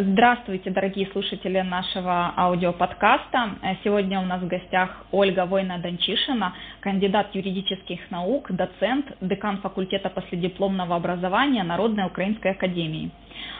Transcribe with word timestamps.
Здравствуйте, 0.00 0.70
дорогие 0.70 1.08
слушатели 1.08 1.60
нашего 1.60 2.32
аудиоподкаста. 2.36 3.56
Сегодня 3.82 4.20
у 4.20 4.24
нас 4.24 4.40
в 4.40 4.46
гостях 4.46 5.04
Ольга 5.10 5.44
Война-Дончишина, 5.44 6.54
кандидат 6.78 7.34
юридических 7.34 8.08
наук, 8.12 8.48
доцент, 8.52 9.06
декан 9.20 9.56
факультета 9.56 10.08
последипломного 10.08 10.94
образования 10.94 11.64
Народной 11.64 12.06
Украинской 12.06 12.52
Академии. 12.52 13.10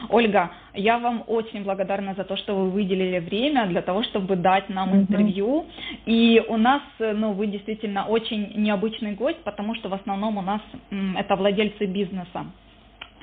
Ольга, 0.07 0.51
я 0.73 0.97
вам 0.97 1.25
очень 1.27 1.65
благодарна 1.65 2.13
за 2.13 2.23
то, 2.23 2.37
что 2.37 2.55
вы 2.55 2.69
выделили 2.69 3.19
время 3.19 3.65
для 3.65 3.81
того, 3.81 4.03
чтобы 4.03 4.37
дать 4.37 4.69
нам 4.69 4.95
интервью. 4.95 5.65
И 6.05 6.41
у 6.47 6.55
нас, 6.55 6.81
ну, 6.99 7.33
вы 7.33 7.47
действительно 7.47 8.05
очень 8.05 8.53
необычный 8.55 9.11
гость, 9.11 9.43
потому 9.43 9.75
что 9.75 9.89
в 9.89 9.93
основном 9.93 10.37
у 10.37 10.41
нас 10.41 10.61
это 11.17 11.35
владельцы 11.35 11.85
бизнеса. 11.85 12.45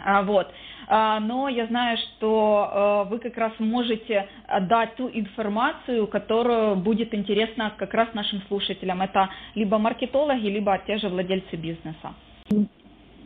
А, 0.06 0.22
вот. 0.22 0.46
А, 0.86 1.18
но 1.18 1.48
я 1.48 1.66
знаю, 1.66 1.98
что 1.98 3.04
э, 3.06 3.10
вы 3.10 3.18
как 3.18 3.36
раз 3.36 3.52
можете 3.58 4.28
дать 4.60 4.94
ту 4.94 5.10
информацию, 5.12 6.06
которая 6.06 6.76
будет 6.76 7.12
интересна 7.12 7.72
как 7.76 7.92
раз 7.92 8.14
нашим 8.14 8.40
слушателям. 8.46 9.02
Это 9.02 9.28
либо 9.56 9.78
маркетологи, 9.78 10.46
либо 10.46 10.78
те 10.86 10.98
же 10.98 11.08
владельцы 11.08 11.56
бизнеса. 11.56 12.14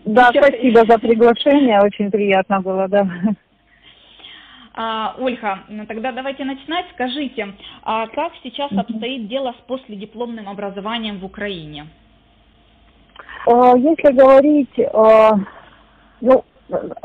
Да, 0.07 0.31
Сейчас... 0.33 0.47
спасибо 0.47 0.87
за 0.87 0.99
приглашение, 0.99 1.81
очень 1.83 2.11
приятно 2.11 2.63
было, 2.63 2.89
да. 2.89 3.07
А, 4.73 5.17
Ольга, 5.19 5.59
тогда 5.87 6.13
давайте 6.13 6.45
начинать. 6.45 6.87
Скажите, 6.95 7.53
а 7.83 8.07
как 8.07 8.33
сейчас 8.43 8.73
обстоит 8.73 9.29
дело 9.29 9.53
с 9.59 9.67
последипломным 9.67 10.49
образованием 10.49 11.19
в 11.19 11.27
Украине? 11.27 11.89
Если 13.47 14.13
говорить, 14.13 14.79
ну, 16.21 16.45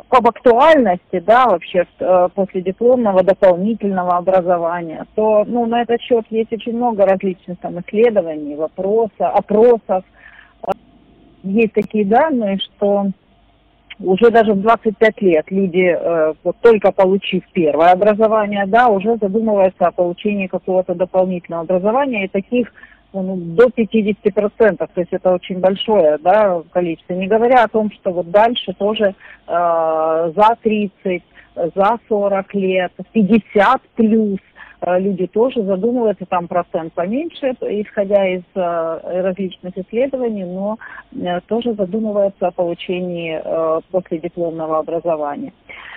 об 0.09 0.27
актуальности, 0.27 1.19
да, 1.19 1.45
вообще 1.47 1.85
э, 1.99 2.29
после 2.33 2.61
дипломного 2.61 3.23
дополнительного 3.23 4.17
образования, 4.17 5.05
то, 5.15 5.43
ну, 5.45 5.65
на 5.65 5.81
этот 5.81 6.01
счет 6.01 6.25
есть 6.29 6.51
очень 6.53 6.75
много 6.75 7.05
различных 7.05 7.59
там 7.59 7.79
исследований, 7.79 8.55
вопросов, 8.55 9.11
опросов. 9.19 10.03
Есть 11.43 11.73
такие 11.73 12.05
данные, 12.05 12.57
что 12.59 13.07
уже 13.99 14.29
даже 14.29 14.53
в 14.53 14.61
25 14.61 15.21
лет 15.21 15.45
люди, 15.51 15.95
э, 15.97 16.33
вот 16.43 16.57
только 16.61 16.91
получив 16.91 17.43
первое 17.53 17.91
образование, 17.91 18.65
да, 18.65 18.87
уже 18.87 19.17
задумываются 19.17 19.87
о 19.87 19.91
получении 19.91 20.47
какого-то 20.47 20.95
дополнительного 20.95 21.63
образования, 21.63 22.25
и 22.25 22.29
таких 22.29 22.71
ну, 23.21 23.35
до 23.37 23.67
50%, 23.67 24.77
то 24.77 24.89
есть 24.95 25.13
это 25.13 25.31
очень 25.33 25.59
большое 25.59 26.17
да, 26.17 26.61
количество. 26.71 27.13
Не 27.13 27.27
говоря 27.27 27.63
о 27.63 27.67
том, 27.67 27.91
что 27.91 28.11
вот 28.11 28.29
дальше 28.31 28.73
тоже 28.73 29.15
э, 29.47 30.31
за 30.35 30.57
30, 30.61 31.23
за 31.55 31.99
40 32.07 32.53
лет, 32.55 32.91
50 33.13 33.81
плюс 33.95 34.39
э, 34.81 34.99
люди 34.99 35.27
тоже 35.27 35.63
задумываются, 35.63 36.25
там 36.25 36.47
процент 36.47 36.93
поменьше, 36.93 37.55
исходя 37.61 38.27
из 38.27 38.43
э, 38.55 39.21
различных 39.21 39.77
исследований, 39.77 40.43
но 40.43 40.77
э, 41.13 41.39
тоже 41.47 41.73
задумываются 41.73 42.47
о 42.47 42.51
получении 42.51 43.41
э, 43.43 43.81
последипломного 43.91 44.79
образования. 44.79 45.53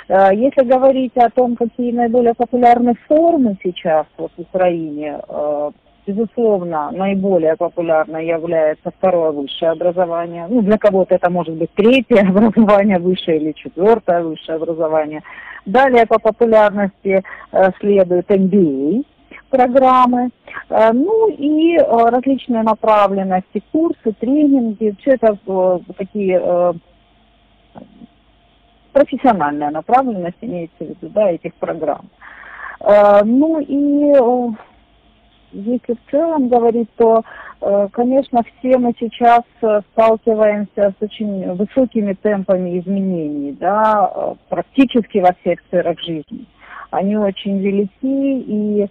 Э, 0.09 0.31
если 0.35 0.65
говорить 0.65 1.17
о 1.17 1.31
том, 1.31 1.57
какие 1.57 1.93
наиболее 1.93 2.35
популярные 2.35 2.95
формы 3.07 3.57
сейчас 3.63 4.07
вот 4.17 4.33
в 4.37 4.41
Украине, 4.41 5.21
э, 5.29 5.71
Безусловно, 6.09 6.91
наиболее 6.91 7.55
популярной 7.57 8.27
является 8.27 8.91
второе 8.91 9.31
высшее 9.31 9.73
образование. 9.73 10.47
Ну, 10.49 10.63
для 10.63 10.79
кого-то 10.79 11.15
это 11.15 11.29
может 11.29 11.55
быть 11.55 11.71
третье 11.75 12.21
образование 12.29 12.99
высшее 12.99 13.37
или 13.39 13.53
четвертое 13.53 14.23
высшее 14.23 14.57
образование. 14.57 15.23
Далее 15.67 16.07
по 16.07 16.19
популярности 16.19 17.23
э, 17.53 17.71
следует 17.79 18.31
MBA 18.31 19.05
программы, 19.51 20.31
э, 20.71 20.93
ну 20.95 21.29
и 21.29 21.77
э, 21.77 21.83
различные 21.85 22.63
направленности, 22.63 23.63
курсы, 23.71 24.15
тренинги, 24.19 24.97
все 25.01 25.11
это 25.11 25.37
такие 25.99 26.75
профессиональная 28.95 29.71
направленность 29.71 30.39
имеется 30.41 30.79
в 30.79 30.89
виду, 30.89 31.11
да, 31.11 31.33
этих 31.33 31.53
программ. 31.57 32.09
Ну 32.81 33.61
и 33.61 34.15
если 35.53 35.95
в 35.95 36.11
целом 36.11 36.49
говорить, 36.49 36.89
то, 36.97 37.23
э, 37.61 37.89
конечно, 37.93 38.43
все 38.43 38.79
мы 38.79 38.95
сейчас 38.99 39.43
э, 39.63 39.81
сталкиваемся 39.93 40.95
с 40.99 41.03
очень 41.03 41.53
высокими 41.55 42.15
темпами 42.15 42.79
изменений, 42.79 43.53
да, 43.53 44.11
э, 44.15 44.35
практически 44.49 45.19
во 45.19 45.33
всех 45.41 45.61
сферах 45.69 45.99
жизни. 46.01 46.47
Они 46.91 47.17
очень 47.17 47.59
велики, 47.59 47.91
и, 48.03 48.89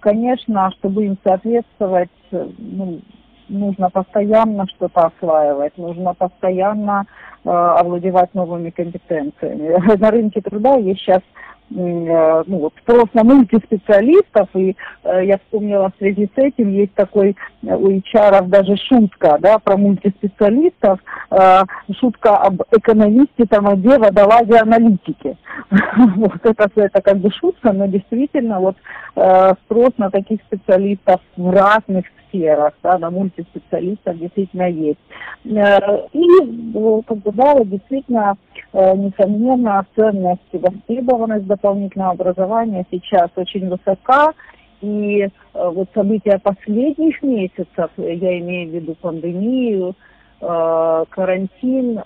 конечно, 0.00 0.70
чтобы 0.72 1.06
им 1.06 1.16
соответствовать, 1.24 2.10
ну, 2.30 3.00
нужно 3.48 3.90
постоянно 3.90 4.66
что-то 4.66 5.06
осваивать, 5.06 5.76
нужно 5.78 6.14
постоянно 6.14 7.06
э, 7.44 7.48
овладевать 7.50 8.34
новыми 8.34 8.70
компетенциями. 8.70 9.96
На 9.98 10.10
рынке 10.10 10.40
труда 10.40 10.76
есть 10.76 11.00
сейчас 11.00 11.22
ну, 11.70 12.44
вот, 12.46 12.72
спрос 12.82 13.06
на 13.12 13.24
мультиспециалистов, 13.24 14.48
и 14.54 14.74
э, 15.04 15.26
я 15.26 15.38
вспомнила 15.38 15.90
в 15.90 15.98
связи 15.98 16.30
с 16.34 16.38
этим, 16.38 16.70
есть 16.72 16.94
такой 16.94 17.36
э, 17.62 17.74
у 17.74 17.90
HR 17.90 18.46
даже 18.46 18.76
шутка, 18.76 19.38
да, 19.40 19.58
про 19.58 19.76
мультиспециалистов, 19.76 20.98
э, 21.30 21.60
шутка 22.00 22.36
об 22.36 22.62
экономисте, 22.72 23.44
там, 23.48 23.66
где 23.80 23.98
водолазе 23.98 24.58
аналитике. 24.58 25.36
вот 26.16 26.40
это, 26.42 26.70
это 26.74 27.02
как 27.02 27.18
бы 27.18 27.30
шутка, 27.32 27.72
но 27.72 27.86
действительно 27.86 28.60
вот 28.60 28.76
э, 29.16 29.52
спрос 29.64 29.90
на 29.98 30.10
таких 30.10 30.40
специалистов 30.42 31.20
в 31.36 31.50
разных 31.50 32.06
сферах, 32.28 32.74
да, 32.82 32.98
на 32.98 33.10
мультиспециалистов 33.10 34.18
действительно 34.18 34.68
есть. 34.70 35.00
Э, 35.44 36.06
и, 36.12 36.24
как 37.06 37.18
бы, 37.18 37.32
да, 37.32 37.54
действительно, 37.64 38.36
Э, 38.47 38.47
несомненно, 38.72 39.86
ценность 39.96 40.42
и 40.52 40.58
востребованность 40.58 41.46
дополнительного 41.46 42.12
образования 42.12 42.84
сейчас 42.90 43.30
очень 43.36 43.68
высока, 43.68 44.32
и 44.80 45.22
э, 45.22 45.28
вот 45.54 45.88
события 45.94 46.38
последних 46.38 47.22
месяцев, 47.22 47.90
я 47.96 48.38
имею 48.38 48.70
в 48.70 48.74
виду 48.74 48.94
пандемию, 49.00 49.94
э, 50.40 51.04
карантин, 51.08 52.00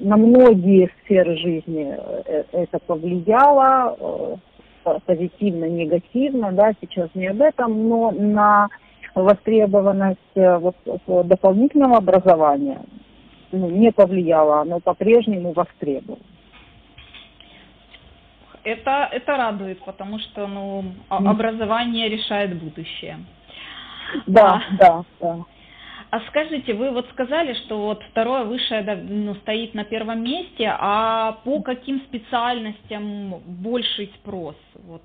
на 0.00 0.16
многие 0.16 0.90
сферы 1.02 1.36
жизни 1.38 1.92
это 2.52 2.78
повлияло, 2.86 4.38
позитивно, 5.06 5.64
негативно, 5.64 6.52
да, 6.52 6.72
сейчас 6.80 7.08
не 7.14 7.26
об 7.26 7.42
этом, 7.42 7.88
но 7.88 8.12
на 8.12 8.68
востребованность 9.16 10.20
вот, 10.36 10.76
дополнительного 11.26 11.96
образования, 11.96 12.80
ну, 13.52 13.70
не 13.70 13.92
повлияло, 13.92 14.60
оно 14.60 14.80
по-прежнему 14.80 15.52
востребовано. 15.52 16.22
Это, 18.64 19.08
это 19.12 19.36
радует, 19.36 19.82
потому 19.84 20.18
что 20.18 20.46
ну, 20.46 20.84
образование 21.08 22.08
решает 22.08 22.58
будущее. 22.58 23.18
Да, 24.26 24.56
а, 24.56 24.76
да, 24.76 25.04
да. 25.20 25.44
А 26.10 26.20
скажите, 26.28 26.72
вы 26.74 26.90
вот 26.90 27.06
сказали, 27.12 27.54
что 27.54 27.86
вот 27.86 28.02
второе 28.10 28.44
высшее 28.44 28.82
ну, 28.96 29.34
стоит 29.36 29.74
на 29.74 29.84
первом 29.84 30.22
месте, 30.22 30.74
а 30.78 31.32
по 31.44 31.60
каким 31.60 32.00
специальностям 32.00 33.40
больший 33.46 34.10
спрос? 34.16 34.56
Вот. 34.86 35.02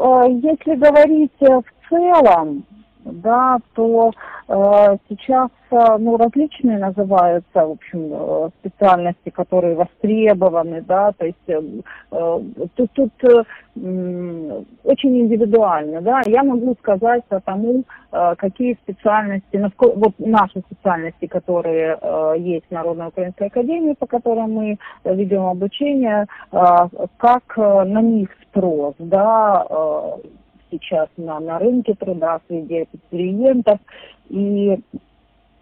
А, 0.00 0.26
если 0.26 0.76
говорить 0.76 1.32
в 1.40 1.88
целом, 1.88 2.64
да, 3.04 3.58
то 3.74 4.12
э, 4.48 4.96
сейчас 5.08 5.50
э, 5.70 5.96
ну, 5.98 6.16
различные 6.16 6.78
называются, 6.78 7.66
в 7.66 7.72
общем, 7.72 8.10
э, 8.12 8.48
специальности, 8.60 9.30
которые 9.30 9.74
востребованы, 9.74 10.82
да, 10.82 11.12
то 11.12 11.26
есть 11.26 11.38
э, 11.48 11.60
э 12.10 12.40
тут, 12.74 12.90
тут 12.92 13.12
э, 13.24 13.44
очень 14.84 15.20
индивидуально, 15.20 16.00
да, 16.00 16.22
я 16.26 16.42
могу 16.42 16.74
сказать 16.80 17.24
по 17.26 17.40
тому, 17.40 17.84
э, 18.12 18.34
какие 18.36 18.74
специальности, 18.82 19.56
насколько, 19.56 19.98
вот 19.98 20.14
наши 20.18 20.60
специальности, 20.60 21.26
которые 21.26 21.98
э, 22.00 22.34
есть 22.38 22.66
в 22.68 22.72
Народной 22.72 23.08
Украинской 23.08 23.48
Академии, 23.48 23.94
по 23.98 24.06
которым 24.06 24.52
мы 24.52 24.78
ведем 25.04 25.44
обучение, 25.44 26.26
э, 26.52 26.56
как 27.18 27.42
э, 27.56 27.84
на 27.84 28.00
них 28.00 28.28
спрос, 28.48 28.94
да, 28.98 29.66
э, 29.68 30.12
сейчас 30.74 31.08
на, 31.16 31.40
на 31.40 31.58
рынке 31.58 31.94
труда 31.94 32.40
среди 32.48 32.82
абитуриентов. 32.82 33.78
И 34.28 34.78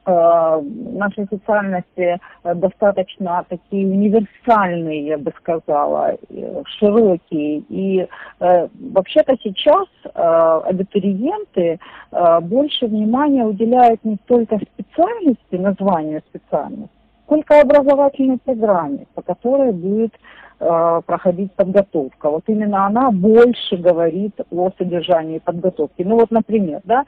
э, 0.06 0.62
наши 0.92 1.24
специальности 1.26 2.18
достаточно 2.54 3.44
такие 3.48 3.86
универсальные, 3.86 5.06
я 5.06 5.18
бы 5.18 5.32
сказала, 5.38 6.16
широкие. 6.78 7.58
И 7.68 8.06
э, 8.40 8.68
вообще-то 8.92 9.36
сейчас 9.42 9.86
э, 10.04 10.10
абитуриенты 10.14 11.78
э, 12.10 12.40
больше 12.40 12.86
внимания 12.86 13.44
уделяют 13.44 14.04
не 14.04 14.16
только 14.26 14.58
специальности, 14.74 15.56
названию 15.56 16.22
специальности, 16.30 16.90
сколько 17.26 17.60
образовательной 17.60 18.38
программе, 18.38 19.06
по 19.14 19.22
которой 19.22 19.72
будет 19.72 20.12
проходить 21.06 21.52
подготовка. 21.54 22.30
Вот 22.30 22.44
именно 22.46 22.86
она 22.86 23.10
больше 23.10 23.76
говорит 23.76 24.40
о 24.50 24.70
содержании 24.78 25.38
подготовки. 25.38 26.02
Ну 26.02 26.16
вот, 26.16 26.30
например, 26.30 26.80
да, 26.84 27.04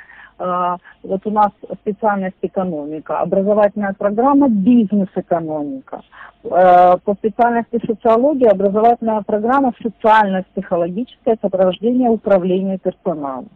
вот 1.02 1.20
у 1.24 1.30
нас 1.30 1.50
специальность 1.82 2.36
экономика, 2.42 3.20
образовательная 3.20 3.94
программа 3.96 4.48
бизнес-экономика. 4.48 6.00
По 6.42 7.14
специальности 7.18 7.80
социология 7.86 8.50
образовательная 8.50 9.22
программа 9.22 9.72
социально-психологическое 9.80 11.36
сопровождение 11.40 12.10
управления 12.10 12.78
персоналом. 12.78 13.48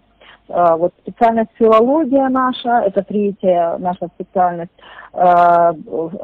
А, 0.48 0.76
вот 0.76 0.92
специальность 1.02 1.50
филология 1.58 2.28
наша, 2.28 2.80
это 2.80 3.02
третья 3.02 3.76
наша 3.78 4.08
специальность, 4.14 4.72
а, 5.12 5.74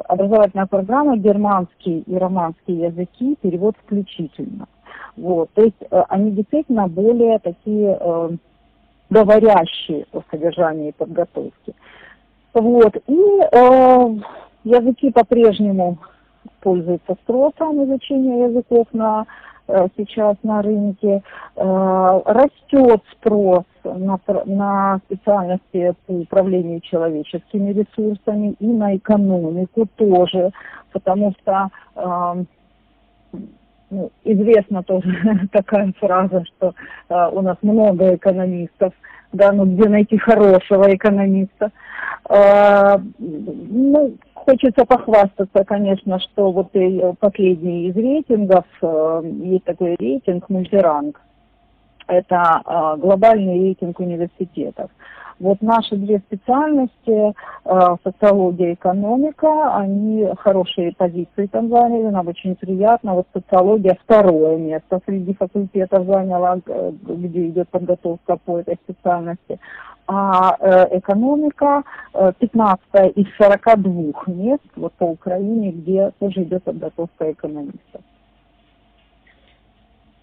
образовательная 0.07 0.65
программа 0.65 1.17
германский 1.17 2.01
и 2.01 2.17
романский 2.17 2.85
языки, 2.85 3.37
перевод 3.41 3.75
включительно. 3.83 4.67
Вот, 5.17 5.49
то 5.53 5.63
есть 5.63 5.81
э, 5.89 6.03
они 6.09 6.31
действительно 6.31 6.87
более 6.87 7.39
такие 7.39 7.97
э, 7.97 8.29
говорящие 9.09 10.05
о 10.11 10.21
содержании 10.29 10.91
подготовки. 10.91 11.73
Вот, 12.53 12.97
и 13.07 13.39
э, 13.51 14.15
языки 14.65 15.11
по-прежнему 15.11 15.99
пользуются 16.59 17.15
спросом 17.23 17.83
изучения 17.85 18.45
языков 18.45 18.87
на 18.91 19.25
сейчас 19.97 20.37
на 20.43 20.61
рынке. 20.61 21.21
Э, 21.55 22.21
растет 22.25 23.01
спрос 23.13 23.63
на, 23.83 24.19
на 24.45 24.99
специальности 25.05 25.93
по 26.05 26.11
управлению 26.11 26.81
человеческими 26.81 27.71
ресурсами 27.71 28.55
и 28.59 28.67
на 28.67 28.95
экономику 28.95 29.87
тоже, 29.95 30.51
потому 30.91 31.33
что 31.41 31.69
эм, 31.95 32.47
ну, 33.89 34.11
известна 34.23 34.83
тоже 34.83 35.47
такая 35.51 35.93
фраза, 35.99 36.43
что 36.45 36.73
э, 37.09 37.29
у 37.31 37.41
нас 37.41 37.57
много 37.61 38.15
экономистов, 38.15 38.93
да, 39.35 39.51
ну 39.51 39.65
где 39.65 39.89
найти 39.89 40.17
хорошего 40.17 40.93
экономиста. 40.93 41.71
ну, 43.19 44.15
Хочется 44.45 44.85
похвастаться, 44.85 45.63
конечно, 45.65 46.19
что 46.19 46.51
вот 46.51 46.71
последний 47.19 47.87
из 47.87 47.95
рейтингов, 47.95 48.65
э, 48.79 49.21
есть 49.43 49.63
такой 49.63 49.95
рейтинг 49.95 50.49
мультиранг, 50.49 51.19
это 52.05 52.61
э, 52.63 52.99
глобальный 52.99 53.59
рейтинг 53.59 53.99
университетов. 53.99 54.91
Вот 55.39 55.61
наши 55.61 55.95
две 55.97 56.19
специальности, 56.19 57.33
э, 57.65 57.95
социология 58.03 58.71
и 58.71 58.73
экономика, 58.73 59.75
они 59.75 60.27
хорошие 60.37 60.93
позиции 60.93 61.47
там 61.47 61.69
заняли, 61.69 62.09
нам 62.09 62.27
очень 62.27 62.55
приятно. 62.55 63.15
Вот 63.15 63.27
социология 63.33 63.97
второе 64.03 64.57
место 64.57 65.01
среди 65.05 65.33
факультетов 65.33 66.05
заняла, 66.05 66.59
где 66.65 67.49
идет 67.49 67.69
подготовка 67.69 68.37
по 68.37 68.59
этой 68.59 68.75
специальности 68.83 69.59
а 70.07 70.55
э, 70.59 70.99
экономика 70.99 71.83
15 72.13 72.79
э, 72.93 73.09
из 73.09 73.25
42 73.37 74.13
мест 74.27 74.61
вот 74.75 74.93
по 74.93 75.05
Украине, 75.05 75.71
где 75.71 76.11
тоже 76.19 76.43
идет 76.43 76.63
подготовка 76.63 77.31
экономистов. 77.31 78.01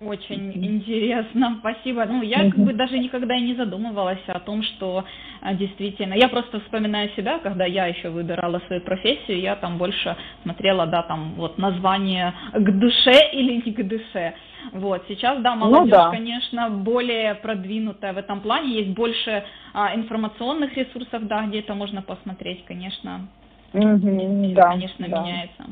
Очень 0.04 0.52
интересно, 0.52 1.56
спасибо. 1.60 2.04
Ну, 2.06 2.22
я 2.22 2.50
как 2.50 2.58
бы 2.58 2.72
даже 2.72 2.98
никогда 2.98 3.36
и 3.36 3.42
не 3.42 3.54
задумывалась 3.54 4.22
о 4.26 4.40
том, 4.40 4.62
что 4.62 5.04
а, 5.40 5.54
действительно, 5.54 6.14
я 6.14 6.28
просто 6.28 6.60
вспоминаю 6.60 7.10
себя, 7.10 7.38
когда 7.38 7.66
я 7.66 7.86
еще 7.86 8.10
выбирала 8.10 8.60
свою 8.66 8.82
профессию, 8.82 9.40
я 9.40 9.54
там 9.56 9.78
больше 9.78 10.16
смотрела, 10.42 10.86
да, 10.86 11.02
там 11.02 11.34
вот 11.36 11.58
название 11.58 12.34
к 12.52 12.78
душе 12.78 13.30
или 13.32 13.62
не 13.64 13.72
к 13.72 13.86
душе. 13.86 14.34
Вот, 14.72 15.04
сейчас, 15.08 15.40
да, 15.40 15.54
молодежь, 15.54 15.84
ну, 15.84 15.90
да. 15.90 16.10
конечно, 16.10 16.70
более 16.70 17.34
продвинутая 17.34 18.12
в 18.12 18.18
этом 18.18 18.40
плане, 18.40 18.74
есть 18.80 18.90
больше 18.90 19.44
а, 19.72 19.94
информационных 19.94 20.76
ресурсов, 20.76 21.26
да, 21.26 21.46
где 21.46 21.60
это 21.60 21.74
можно 21.74 22.02
посмотреть, 22.02 22.64
конечно, 22.64 23.28
угу, 23.72 24.52
да, 24.54 24.70
конечно, 24.70 25.08
да. 25.08 25.20
меняется. 25.20 25.64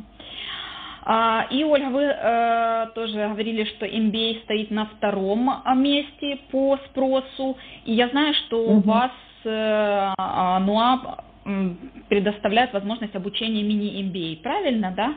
А, 1.03 1.47
и, 1.51 1.65
Ольга, 1.65 1.87
вы 1.87 2.03
э, 2.03 2.87
тоже 2.95 3.15
говорили, 3.15 3.65
что 3.65 3.87
MBA 3.87 4.43
стоит 4.45 4.71
на 4.71 4.87
втором 4.87 5.51
а, 5.65 5.75
месте 5.75 6.39
по 6.51 6.79
спросу. 6.89 7.57
И 7.85 7.93
я 7.95 8.09
знаю, 8.09 8.35
что 8.35 8.63
угу. 8.63 8.79
у 8.79 8.81
вас 8.81 9.13
э, 9.45 10.13
НУА 10.61 11.25
предоставляет 12.09 12.73
возможность 12.73 13.17
обучения 13.17 13.63
мини-MBA, 13.63 14.43
правильно, 14.43 14.93
да? 14.95 15.15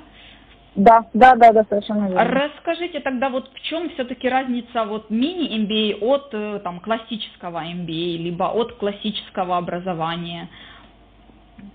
Да, 0.75 1.05
да, 1.13 1.35
да, 1.35 1.51
да, 1.51 1.63
совершенно 1.69 2.07
верно. 2.07 2.23
Расскажите 2.23 2.99
тогда, 3.01 3.29
вот 3.29 3.51
в 3.53 3.61
чем 3.61 3.89
все-таки 3.91 4.27
разница 4.27 4.85
вот 4.85 5.09
мини-MBA 5.11 5.99
от 5.99 6.29
э, 6.31 6.59
там, 6.63 6.79
классического 6.79 7.63
MBA, 7.63 8.17
либо 8.17 8.45
от 8.45 8.73
классического 8.77 9.57
образования? 9.57 10.49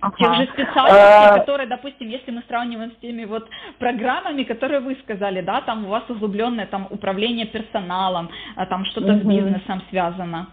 Ага. 0.01 0.17
тех 0.17 0.35
же 0.35 0.45
специальностей, 0.53 1.29
а... 1.31 1.39
которые, 1.39 1.67
допустим, 1.67 2.09
если 2.09 2.31
мы 2.31 2.43
сравниваем 2.49 2.93
с 2.93 2.97
теми 2.97 3.25
вот 3.25 3.49
программами, 3.79 4.45
которые 4.45 4.81
вы 4.81 4.97
сказали, 5.03 5.41
да, 5.41 5.61
там 5.61 5.85
у 5.85 5.89
вас 5.89 6.03
углубленное 6.09 6.67
там 6.67 6.87
управление 6.91 7.47
персоналом, 7.47 8.31
а 8.57 8.67
там 8.67 8.85
что-то 8.87 9.13
угу. 9.13 9.21
с 9.21 9.23
бизнесом 9.25 9.83
связано. 9.91 10.49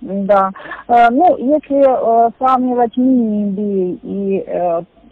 Да. 0.00 0.50
Э, 0.88 1.08
ну, 1.10 1.36
если 1.38 1.78
э, 1.78 2.30
сравнивать 2.38 2.96
мини-MBA 2.96 4.00
и 4.02 4.44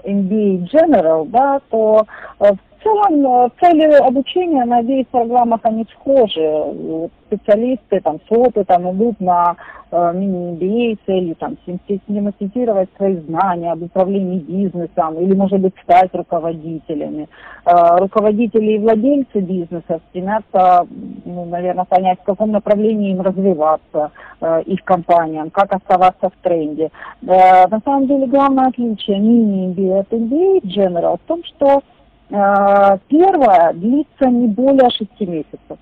MBA 0.05 0.69
General, 0.71 1.29
да, 1.29 1.61
то 1.71 2.07
в 2.39 2.70
в 2.81 2.83
целом 2.83 3.27
э, 3.27 3.49
цели 3.61 3.93
обучения 3.95 4.65
на 4.65 4.79
обеих 4.79 5.09
программах 5.09 5.61
они 5.65 5.87
схожи. 5.93 7.11
Специалисты 7.27 8.01
там 8.01 8.19
с 8.29 8.33
опытом 8.33 8.91
идут 8.93 9.21
на 9.21 9.57
э, 9.91 10.13
мини-MBA 10.15 10.99
целью 11.07 11.37
там 11.37 11.57
систематизировать 11.87 12.89
свои 12.97 13.17
знания 13.17 13.73
об 13.73 13.83
управлении 13.83 14.39
бизнесом 14.39 15.19
или, 15.19 15.35
может 15.35 15.61
быть, 15.61 15.75
стать 15.83 16.13
руководителями. 16.15 17.29
Э, 17.67 17.99
руководители 17.99 18.73
и 18.73 18.79
владельцы 18.79 19.41
бизнеса 19.41 20.01
стремятся, 20.09 20.87
ну, 21.25 21.45
наверное, 21.45 21.85
понять, 21.85 22.19
в 22.21 22.25
каком 22.25 22.51
направлении 22.51 23.13
им 23.13 23.21
развиваться, 23.21 24.11
э, 24.41 24.63
их 24.63 24.83
компаниям, 24.85 25.51
как 25.51 25.73
оставаться 25.73 26.31
в 26.31 26.43
тренде. 26.43 26.91
Э, 27.23 27.69
на 27.69 27.81
самом 27.85 28.07
деле 28.07 28.27
главное 28.27 28.69
отличие 28.69 29.19
мини-MBA 29.19 30.01
от 30.01 30.13
MBA 30.13 30.63
General 30.63 31.19
в 31.19 31.29
том, 31.29 31.45
что 31.45 31.83
Э, 32.31 32.99
первая 33.09 33.73
длится 33.73 34.27
не 34.27 34.47
более 34.47 34.89
шести 34.91 35.27
месяцев. 35.27 35.79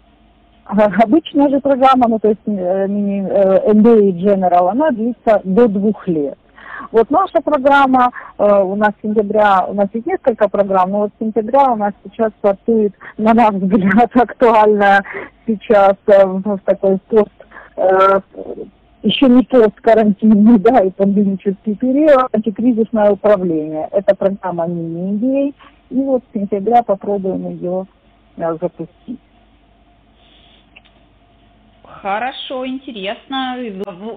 Обычная 0.65 1.49
же 1.49 1.61
программа, 1.61 2.09
ну 2.09 2.19
то 2.19 2.29
есть 2.29 2.40
э, 2.47 2.87
MBA 2.87 4.12
General, 4.19 4.71
она 4.71 4.90
длится 4.90 5.40
до 5.45 5.69
двух 5.69 6.07
лет. 6.09 6.38
Вот 6.90 7.11
наша 7.11 7.40
программа, 7.43 8.12
э, 8.38 8.62
у 8.62 8.75
нас 8.76 8.93
сентября, 9.02 9.67
у 9.69 9.75
нас 9.75 9.88
есть 9.93 10.07
несколько 10.07 10.49
программ, 10.49 10.90
но 10.90 10.99
вот 11.00 11.11
сентября 11.19 11.73
у 11.73 11.76
нас 11.76 11.93
сейчас 12.05 12.33
стартует, 12.38 12.95
на 13.19 13.35
наш 13.35 13.55
взгляд, 13.55 14.11
актуальная 14.14 15.02
сейчас 15.47 15.97
в 16.07 16.59
такой 16.64 16.99
пост 17.09 17.31
еще 19.02 19.26
не 19.26 19.45
посткарантинный, 19.45 20.59
да, 20.59 20.81
и 20.81 20.90
пандемический 20.90 21.76
период, 21.76 22.28
антикризисное 22.33 23.12
управление. 23.12 23.88
Это 23.93 24.14
программа 24.17 24.67
мини-MBA, 24.67 25.55
и 25.90 25.97
вот 25.97 26.23
с 26.25 26.33
сентября 26.35 26.83
попробуем 26.83 27.49
ее 27.50 27.87
э, 28.37 28.57
запустить. 28.61 29.21
Хорошо, 32.02 32.66
интересно. 32.66 33.57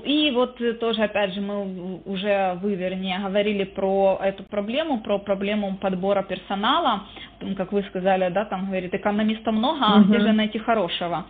И 0.04 0.32
вот 0.32 0.60
тоже, 0.80 1.04
опять 1.04 1.34
же, 1.34 1.42
мы 1.42 2.00
уже, 2.06 2.60
вы, 2.62 2.75
вернее, 2.75 3.20
говорили 3.20 3.63
про 3.63 4.20
эту 4.22 4.44
проблему, 4.44 5.00
про 5.00 5.18
проблему 5.18 5.78
подбора 5.78 6.22
персонала. 6.22 7.04
Как 7.58 7.72
вы 7.72 7.82
сказали, 7.84 8.30
да, 8.30 8.46
там, 8.46 8.68
говорит, 8.68 8.94
экономиста 8.94 9.51
много, 9.51 9.80
а 9.82 10.00
угу. 10.00 10.10
где 10.10 10.20
же 10.20 10.32
найти 10.32 10.60
хорошего? 10.60 11.25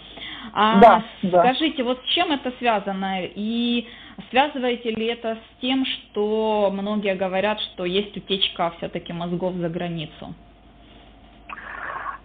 А 0.53 0.79
да, 0.81 1.03
скажите, 1.25 1.77
да. 1.77 1.83
вот 1.83 2.01
с 2.03 2.09
чем 2.09 2.31
это 2.31 2.51
связано? 2.57 3.19
И 3.23 3.87
связываете 4.31 4.91
ли 4.91 5.05
это 5.07 5.35
с 5.35 5.61
тем, 5.61 5.85
что 5.85 6.71
многие 6.73 7.15
говорят, 7.15 7.59
что 7.59 7.85
есть 7.85 8.17
утечка 8.17 8.73
все-таки 8.77 9.13
мозгов 9.13 9.53
за 9.55 9.69
границу? 9.69 10.33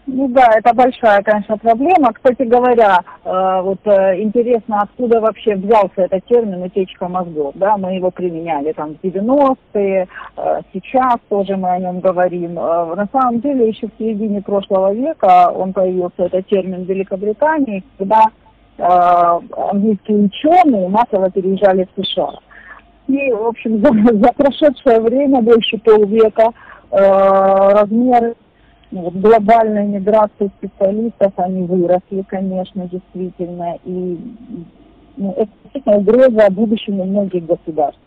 Ну 0.08 0.28
да, 0.28 0.48
это 0.56 0.72
большая, 0.72 1.20
конечно, 1.22 1.58
проблема. 1.58 2.12
Кстати 2.12 2.42
говоря, 2.42 3.00
э, 3.24 3.60
вот 3.62 3.80
э, 3.86 4.22
интересно, 4.22 4.82
откуда 4.82 5.20
вообще 5.20 5.56
взялся 5.56 6.02
этот 6.02 6.24
термин 6.26 6.62
утечка 6.62 7.08
мозгов. 7.08 7.54
Да, 7.56 7.76
мы 7.76 7.96
его 7.96 8.12
применяли 8.12 8.72
там 8.72 8.94
в 8.94 9.04
90-е, 9.04 10.06
э, 10.36 10.60
сейчас 10.72 11.16
тоже 11.28 11.56
мы 11.56 11.70
о 11.70 11.80
нем 11.80 11.98
говорим. 11.98 12.54
На 12.54 13.08
самом 13.10 13.40
деле 13.40 13.68
еще 13.68 13.88
в 13.88 13.98
середине 13.98 14.42
прошлого 14.42 14.94
века 14.94 15.50
он 15.50 15.72
появился, 15.72 16.26
этот 16.26 16.46
термин 16.46 16.84
в 16.84 16.88
Великобритании, 16.88 17.82
когда 17.98 18.26
английские 18.78 20.24
ученые 20.24 20.88
массово 20.88 21.30
переезжали 21.30 21.88
в 21.94 22.04
США. 22.04 22.38
И, 23.08 23.32
в 23.32 23.46
общем, 23.46 23.78
за, 23.82 24.18
за 24.18 24.32
прошедшее 24.32 25.00
время, 25.00 25.42
больше 25.42 25.78
полвека, 25.78 26.52
размеры 26.90 28.36
вот, 28.90 29.14
глобальной 29.14 29.86
миграции 29.86 30.50
специалистов, 30.58 31.32
они 31.36 31.62
выросли, 31.62 32.22
конечно, 32.28 32.88
действительно, 32.88 33.78
и 33.84 34.18
ну, 35.16 35.32
это 35.36 35.50
действительно 35.64 35.96
угроза 35.96 36.50
будущему 36.50 37.04
многих 37.04 37.46
государств. 37.46 38.00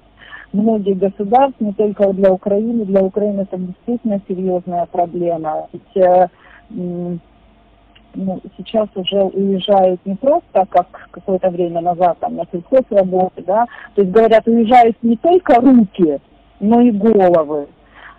Многих 0.54 0.98
государств, 0.98 1.60
не 1.60 1.74
только 1.74 2.12
для 2.14 2.32
Украины, 2.32 2.86
для 2.86 3.04
Украины 3.04 3.42
это 3.42 3.58
действительно 3.58 4.22
серьезная 4.28 4.88
проблема. 4.88 5.68
Ведь, 5.74 5.98
э, 6.04 6.28
ну, 8.16 8.42
сейчас 8.58 8.88
уже 8.96 9.24
уезжают 9.24 10.00
не 10.06 10.16
просто, 10.16 10.66
как 10.70 11.10
какое-то 11.12 11.50
время 11.50 11.82
назад, 11.82 12.18
там, 12.20 12.36
на 12.36 12.46
сельхозработы, 12.52 13.44
да, 13.44 13.66
то 13.96 14.02
есть, 14.02 14.14
говорят, 14.14 14.48
уезжают 14.48 14.98
не 15.02 15.18
только 15.18 15.56
руки, 15.62 16.20
но 16.60 16.82
и 16.82 16.92
головы. 16.92 17.68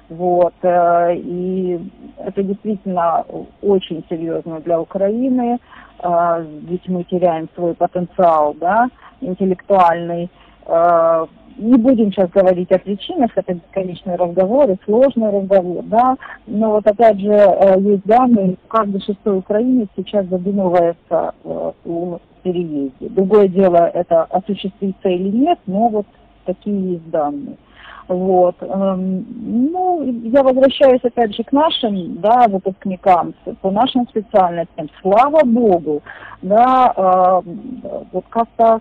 Вот, 0.08 0.54
э, 0.62 1.14
и 1.16 1.80
это 2.18 2.42
действительно 2.42 3.24
очень 3.62 4.04
серьезно 4.08 4.60
для 4.60 4.80
Украины, 4.80 5.58
э, 6.02 6.44
ведь 6.62 6.88
мы 6.88 7.04
теряем 7.04 7.48
свой 7.54 7.74
потенциал, 7.74 8.54
да, 8.54 8.88
интеллектуальный. 9.20 10.30
Э, 11.60 11.62
не 11.62 11.76
будем 11.76 12.12
сейчас 12.12 12.30
говорить 12.30 12.72
о 12.72 12.78
причинах, 12.78 13.30
это 13.36 13.54
бесконечный 13.54 14.16
разговор 14.16 14.70
и 14.70 14.76
сложный 14.84 15.30
разговор, 15.30 15.84
да, 15.84 16.16
но 16.46 16.72
вот 16.72 16.86
опять 16.86 17.20
же 17.20 17.32
есть 17.80 18.04
данные, 18.04 18.56
каждый 18.68 19.00
шестой 19.00 19.38
украинец 19.38 19.88
сейчас 19.96 20.26
задумывается 20.26 21.34
о 21.44 22.18
переезде. 22.42 23.08
Другое 23.08 23.48
дело, 23.48 23.90
это 23.92 24.24
осуществится 24.24 25.08
или 25.08 25.28
нет, 25.28 25.58
но 25.66 25.88
вот 25.88 26.06
такие 26.44 26.92
есть 26.92 27.10
данные. 27.10 27.56
Вот. 28.08 28.56
Эм, 28.60 29.24
ну, 29.70 30.02
я 30.02 30.42
возвращаюсь 30.42 31.04
опять 31.04 31.32
же 31.36 31.44
к 31.44 31.52
нашим, 31.52 32.16
да, 32.20 32.48
выпускникам, 32.48 33.34
по 33.60 33.70
нашим 33.70 34.08
специальностям. 34.08 34.88
Слава 35.00 35.44
Богу, 35.44 36.02
да, 36.42 36.92
э, 36.96 37.40
вот 38.10 38.24
как-то 38.30 38.80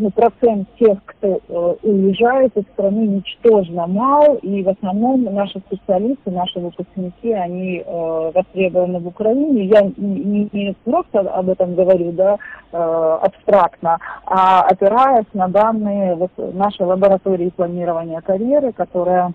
ну, 0.00 0.10
процент 0.10 0.66
тех, 0.78 0.98
кто 1.04 1.40
э, 1.46 1.74
уезжает 1.82 2.56
из 2.56 2.64
страны, 2.72 3.06
ничтожно 3.06 3.86
мал, 3.86 4.36
и 4.36 4.62
в 4.62 4.68
основном 4.70 5.24
наши 5.24 5.60
специалисты, 5.60 6.30
наши 6.30 6.58
выпускники, 6.58 7.32
они 7.32 7.84
э, 7.84 8.32
востребованы 8.34 8.98
в 8.98 9.06
Украине. 9.08 9.66
Я 9.66 9.82
не, 9.82 10.48
не 10.52 10.74
просто 10.84 11.20
об 11.20 11.50
этом 11.50 11.74
говорю, 11.74 12.12
да, 12.12 12.38
э, 12.72 13.18
абстрактно, 13.22 13.98
а 14.24 14.62
опираясь 14.62 15.32
на 15.34 15.48
данные 15.48 16.18
нашей 16.54 16.86
лаборатории 16.86 17.50
планирования 17.50 18.22
карьеры, 18.22 18.72
которая 18.72 19.32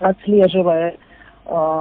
отслеживает 0.00 0.98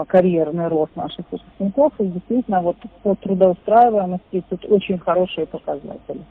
карьерный 0.07 0.69
рост 0.69 0.95
наших 0.95 1.25
выпускников, 1.29 1.91
и 2.00 2.05
действительно 2.05 2.62
вот 2.62 2.77
по 3.03 3.15
трудоустраиваемости 3.15 4.41
тут 4.50 4.65
очень 4.69 4.97
хорошие 4.97 5.45
показатели. 5.45 6.21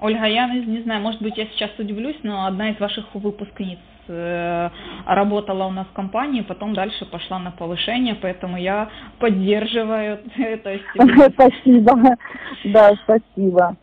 Ольга, 0.00 0.26
я 0.26 0.48
не 0.48 0.82
знаю, 0.82 1.00
может 1.00 1.22
быть, 1.22 1.36
я 1.36 1.46
сейчас 1.46 1.70
удивлюсь, 1.78 2.18
но 2.22 2.46
одна 2.46 2.70
из 2.70 2.78
ваших 2.78 3.14
выпускниц 3.14 3.78
э, 4.08 4.70
работала 5.06 5.64
у 5.64 5.70
нас 5.70 5.86
в 5.86 5.92
компании, 5.92 6.42
потом 6.42 6.74
дальше 6.74 7.06
пошла 7.06 7.38
на 7.38 7.50
повышение, 7.50 8.14
поэтому 8.14 8.58
я 8.58 8.90
поддерживаю. 9.18 10.20
Спасибо. 10.36 12.16
Да, 12.64 12.92
спасибо. 13.04 13.76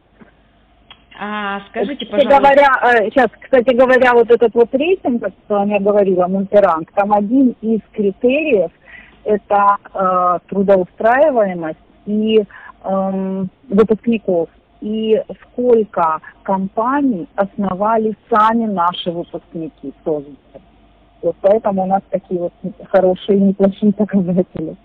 А, 1.20 1.62
скажите, 1.70 2.06
пожалуйста. 2.06 2.40
Говоря, 2.40 3.10
сейчас, 3.10 3.28
э, 3.28 3.38
кстати 3.42 3.76
говоря, 3.76 4.14
вот 4.14 4.30
этот 4.30 4.54
вот 4.54 4.74
рейтинг, 4.74 5.24
о 5.48 5.66
я 5.66 5.80
говорила, 5.80 6.28
Мультеранг, 6.28 6.92
там 6.94 7.14
один 7.14 7.56
из 7.62 7.82
критериев 7.92 8.72
это 9.24 9.78
э, 9.94 10.40
трудоустраиваемость 10.50 11.78
и 12.06 12.44
э, 12.84 13.46
выпускников 13.70 14.50
и 14.84 15.24
сколько 15.44 16.20
компаний 16.44 17.28
основали 17.36 18.16
сами 18.30 18.66
наши 18.66 19.12
выпускники 19.12 19.94
создали. 20.04 20.36
Вот 21.22 21.38
поэтому 21.42 21.84
у 21.84 21.86
нас 21.86 22.02
такие 22.10 22.40
вот 22.42 22.54
хорошие, 22.92 23.40
неплохие 23.40 23.94
показатели. 23.94 24.76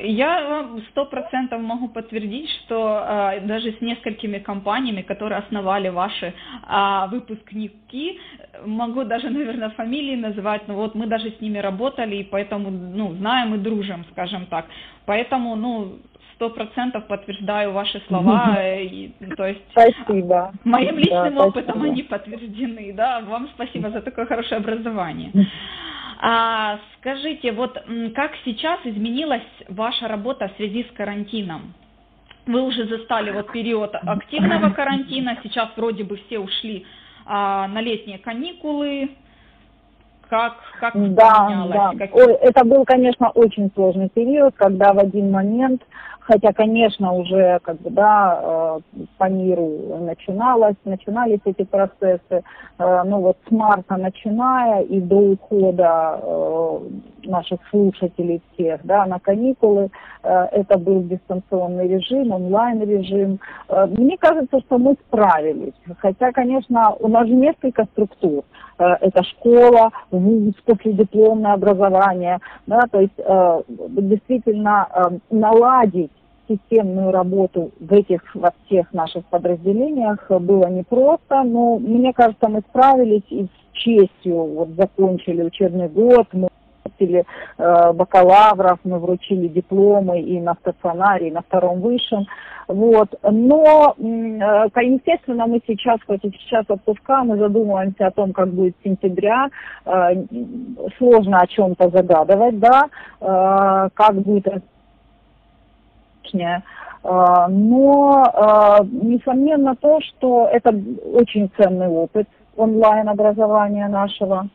Я 0.00 0.68
сто 0.90 1.04
процентов 1.06 1.60
могу 1.60 1.88
подтвердить, 1.88 2.48
что 2.60 3.04
э, 3.06 3.40
даже 3.40 3.72
с 3.72 3.80
несколькими 3.80 4.38
компаниями, 4.38 5.02
которые 5.02 5.38
основали 5.38 5.88
ваши 5.88 6.26
э, 6.26 7.06
выпускники, 7.10 8.18
могу 8.64 9.04
даже, 9.04 9.28
наверное, 9.28 9.70
фамилии 9.70 10.16
называть, 10.16 10.66
но 10.68 10.74
вот 10.74 10.94
мы 10.94 11.06
даже 11.06 11.30
с 11.30 11.40
ними 11.40 11.58
работали, 11.58 12.16
и 12.16 12.24
поэтому, 12.24 12.70
ну, 12.70 13.12
знаем 13.14 13.54
и 13.54 13.58
дружим, 13.58 14.04
скажем 14.12 14.46
так. 14.46 14.66
Поэтому, 15.04 15.56
ну, 15.56 15.98
сто 16.38 16.50
процентов 16.50 17.08
подтверждаю 17.08 17.72
ваши 17.72 18.00
слова. 18.06 18.56
И, 18.80 19.12
то 19.36 19.44
есть 19.44 19.60
спасибо. 19.72 20.52
моим 20.62 20.96
личным 20.96 21.34
да, 21.34 21.46
опытом 21.46 21.74
спасибо. 21.74 21.92
они 21.92 22.02
подтверждены. 22.04 22.92
Да, 22.94 23.20
вам 23.20 23.48
спасибо 23.54 23.90
за 23.90 24.00
такое 24.00 24.26
хорошее 24.26 24.58
образование. 24.58 25.32
А, 26.20 26.78
скажите, 26.96 27.52
вот 27.52 27.76
как 28.14 28.32
сейчас 28.44 28.78
изменилась 28.84 29.42
ваша 29.68 30.06
работа 30.06 30.48
в 30.48 30.56
связи 30.56 30.86
с 30.88 30.96
карантином? 30.96 31.74
Вы 32.46 32.62
уже 32.62 32.86
застали 32.86 33.32
вот 33.32 33.50
период 33.52 33.94
активного 33.94 34.70
карантина, 34.70 35.38
сейчас 35.42 35.68
вроде 35.76 36.04
бы 36.04 36.16
все 36.16 36.38
ушли 36.38 36.86
а, 37.26 37.66
на 37.66 37.80
летние 37.80 38.18
каникулы, 38.18 39.10
как, 40.30 40.54
как 40.80 40.92
да, 41.14 41.66
да. 41.68 41.92
Ой, 42.12 42.32
это 42.40 42.64
был, 42.64 42.84
конечно, 42.84 43.30
очень 43.30 43.70
сложный 43.74 44.08
период, 44.08 44.54
когда 44.56 44.92
в 44.92 44.98
один 44.98 45.30
момент 45.30 45.82
хотя, 46.28 46.52
конечно, 46.52 47.12
уже 47.14 47.58
как 47.62 47.80
бы, 47.80 47.90
да, 47.90 48.80
э, 48.86 49.04
по 49.16 49.30
миру 49.30 49.98
начиналось, 50.00 50.76
начинались 50.84 51.40
эти 51.46 51.64
процессы, 51.64 52.42
ну 52.78 53.20
вот 53.20 53.38
с 53.48 53.50
марта 53.50 53.96
начиная 53.96 54.82
и 54.82 55.00
до 55.00 55.16
ухода 55.16 56.20
э, 56.22 56.78
наших 57.24 57.60
слушателей 57.70 58.40
всех, 58.52 58.80
да, 58.84 59.06
на 59.06 59.18
каникулы, 59.18 59.90
это 60.22 60.78
был 60.78 61.02
дистанционный 61.02 61.88
режим, 61.88 62.32
онлайн-режим. 62.32 63.40
Мне 63.68 64.16
кажется, 64.18 64.60
что 64.60 64.78
мы 64.78 64.94
справились, 65.06 65.74
хотя, 65.98 66.32
конечно, 66.32 66.94
у 67.00 67.08
нас 67.08 67.26
же 67.26 67.34
несколько 67.34 67.84
структур, 67.84 68.44
это 68.78 69.22
школа, 69.24 69.90
вуз, 70.10 70.54
последипломное 70.64 71.54
образование, 71.54 72.38
да, 72.66 72.82
то 72.90 73.00
есть 73.00 73.16
действительно 73.88 74.88
наладить 75.30 76.12
системную 76.48 77.10
работу 77.10 77.70
в 77.78 77.92
этих 77.92 78.22
во 78.34 78.52
всех 78.64 78.92
наших 78.92 79.24
подразделениях 79.26 80.26
было 80.30 80.68
непросто, 80.68 81.42
но 81.44 81.78
мне 81.78 82.12
кажется, 82.12 82.48
мы 82.48 82.62
справились 82.68 83.24
и 83.30 83.44
с 83.44 83.76
честью 83.78 84.44
вот 84.44 84.70
закончили 84.76 85.42
учебный 85.42 85.88
год, 85.88 86.26
мы 86.32 86.48
выпустили 86.98 87.24
э, 87.58 87.92
бакалавров, 87.92 88.78
мы 88.84 88.98
вручили 88.98 89.48
дипломы 89.48 90.20
и 90.20 90.40
на 90.40 90.54
стационаре, 90.54 91.28
и 91.28 91.32
на 91.32 91.42
втором 91.42 91.80
высшем. 91.80 92.26
Вот. 92.66 93.08
Но, 93.22 93.94
э, 93.98 94.02
естественно, 94.02 95.46
мы 95.46 95.60
сейчас, 95.66 95.98
хоть 96.06 96.24
и 96.24 96.30
сейчас 96.38 96.64
отпуска, 96.68 97.24
мы 97.24 97.38
задумываемся 97.38 98.08
о 98.08 98.10
том, 98.10 98.32
как 98.32 98.48
будет 98.48 98.74
сентября. 98.84 99.48
Э, 99.86 100.14
сложно 100.98 101.40
о 101.40 101.46
чем-то 101.46 101.90
загадывать, 101.90 102.58
да, 102.58 102.88
э, 103.20 103.88
как 103.94 104.14
будет 104.16 104.62
лишнее. 106.28 106.62
А, 107.02 107.48
но, 107.48 108.24
а, 108.34 108.80
несомненно, 108.84 109.76
то, 109.76 110.00
что 110.00 110.48
это 110.52 110.70
очень 111.14 111.50
ценный 111.56 111.88
опыт 111.88 112.28
онлайн-образования 112.56 113.88
нашего. 113.88 114.48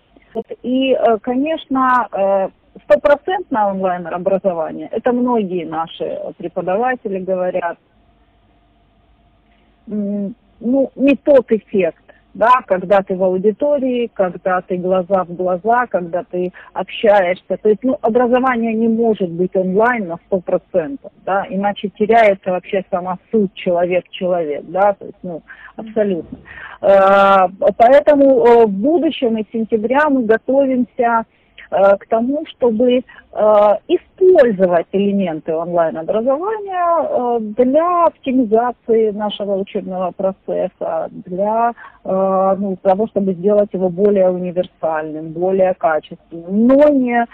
И, 0.64 0.94
э, 0.94 1.20
конечно, 1.22 2.08
э, 2.12 2.50
стопроцентное 2.84 3.66
онлайн-образование, 3.66 4.90
это 4.92 5.14
многие 5.14 5.64
наши 5.64 6.20
преподаватели 6.38 7.20
говорят, 7.20 7.78
ну, 9.86 10.34
не 10.96 11.16
тот 11.18 11.52
эффект, 11.52 12.03
да, 12.34 12.62
когда 12.66 13.02
ты 13.02 13.16
в 13.16 13.24
аудитории, 13.24 14.10
когда 14.14 14.62
ты 14.62 14.78
глаза 14.78 15.24
в 15.24 15.36
глаза, 15.36 15.86
когда 15.88 16.24
ты 16.24 16.52
общаешься. 16.74 17.58
То 17.62 17.70
есть, 17.70 17.84
ну, 17.84 17.98
образование 18.02 18.74
не 18.74 18.88
может 18.88 19.30
быть 19.30 19.56
онлайн 19.56 20.08
на 20.08 20.18
сто 20.26 20.40
процентов, 20.40 21.12
да, 21.26 21.46
иначе 21.50 21.90
теряется 21.90 22.52
вообще 22.52 22.84
сама 22.90 23.18
суть 23.32 23.54
человек-человек, 23.54 24.64
да, 24.68 24.94
то 24.94 25.06
есть, 25.06 25.18
ну, 25.22 25.42
абсолютно. 25.76 26.38
Э, 26.82 27.48
поэтому 27.78 28.46
э, 28.46 28.66
в 28.66 28.72
будущем, 28.72 29.38
из 29.38 29.46
сентября 29.52 30.10
мы 30.10 30.24
готовимся 30.24 31.26
к 31.74 32.06
тому, 32.08 32.46
чтобы 32.46 33.04
использовать 33.88 34.86
элементы 34.92 35.56
онлайн-образования 35.56 37.40
для 37.56 38.06
оптимизации 38.06 39.10
нашего 39.10 39.56
учебного 39.56 40.12
процесса, 40.12 41.10
для 41.12 41.74
ну, 42.04 42.78
того, 42.84 43.08
чтобы 43.08 43.34
сделать 43.34 43.70
его 43.74 43.90
более 43.90 44.30
универсальным, 44.30 45.32
более 45.32 45.74
качественным, 45.74 46.68
но 46.68 46.90
не, 46.90 47.26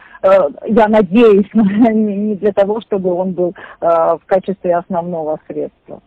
я 0.67 0.87
надеюсь, 0.87 1.49
не 1.53 2.35
для 2.35 2.53
того, 2.53 2.79
чтобы 2.79 3.13
он 3.13 3.33
был 3.33 3.53
в 3.81 4.21
качестве 4.25 4.77
основного 4.77 5.37
средства. 5.47 6.01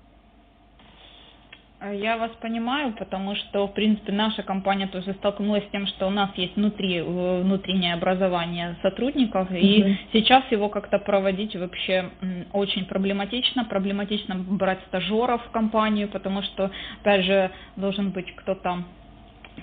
Я 1.90 2.16
вас 2.16 2.30
понимаю, 2.40 2.92
потому 2.92 3.34
что, 3.34 3.66
в 3.66 3.74
принципе, 3.74 4.12
наша 4.12 4.44
компания 4.44 4.86
тоже 4.86 5.14
столкнулась 5.14 5.64
с 5.64 5.70
тем, 5.70 5.88
что 5.88 6.06
у 6.06 6.10
нас 6.10 6.30
есть 6.36 6.54
внутри, 6.54 6.98
э, 6.98 7.42
внутреннее 7.42 7.94
образование 7.94 8.76
сотрудников, 8.82 9.50
mm-hmm. 9.50 9.60
и 9.60 9.98
сейчас 10.12 10.44
его 10.52 10.68
как-то 10.68 11.00
проводить 11.00 11.56
вообще 11.56 12.10
очень 12.52 12.84
проблематично. 12.84 13.64
Проблематично 13.64 14.36
брать 14.36 14.78
стажеров 14.88 15.44
в 15.44 15.50
компанию, 15.50 16.08
потому 16.08 16.42
что, 16.42 16.70
опять 17.00 17.24
же, 17.24 17.50
должен 17.76 18.10
быть 18.10 18.32
кто-то 18.36 18.84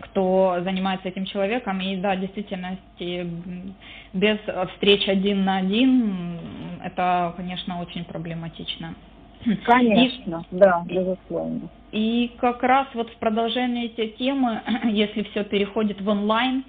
кто 0.01 0.59
занимается 0.63 1.07
этим 1.07 1.25
человеком. 1.25 1.81
И 1.81 1.95
да, 1.95 2.15
действительно, 2.15 2.77
без 4.13 4.37
встреч 4.73 5.07
один 5.07 5.43
на 5.45 5.57
один, 5.57 6.39
это, 6.83 7.33
конечно, 7.35 7.81
очень 7.81 8.03
проблематично. 8.05 8.93
Конечно, 9.65 10.43
и, 10.51 10.55
да, 10.55 10.83
безусловно. 10.85 11.69
И 11.91 12.31
как 12.39 12.61
раз 12.63 12.87
вот 12.93 13.09
в 13.09 13.15
продолжение 13.17 13.87
этой 13.87 14.09
темы, 14.09 14.61
если 14.83 15.23
все 15.23 15.43
переходит 15.43 16.01
в 16.01 16.09
онлайн, 16.09 16.63